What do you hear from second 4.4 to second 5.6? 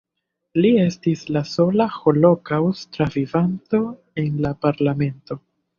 la parlamento.